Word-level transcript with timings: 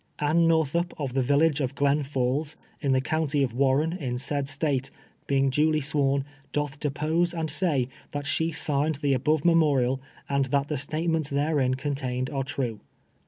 Anne 0.17 0.47
Northup, 0.47 0.99
of 0.99 1.13
the 1.13 1.21
village 1.21 1.61
of 1.61 1.75
Glens 1.75 2.07
Falls, 2.07 2.57
in 2.79 2.91
the 2.91 3.01
county 3.01 3.43
of 3.43 3.53
Warren, 3.53 3.93
in 3.93 4.17
said 4.17 4.47
Stale, 4.47 4.79
being 5.27 5.51
duly 5.51 5.79
sworn, 5.79 6.25
doth 6.53 6.79
depose 6.79 7.35
and 7.35 7.51
say 7.51 7.87
that 8.09 8.25
she 8.25 8.51
signed 8.51 8.95
the 8.95 9.13
above 9.13 9.43
rneniorial, 9.43 9.99
and 10.27 10.45
that 10.45 10.69
the 10.69 10.77
state 10.77 11.11
ments 11.11 11.29
therein 11.29 11.75
contauied 11.75 12.33
are 12.33 12.43
ti'ue. 12.43 12.79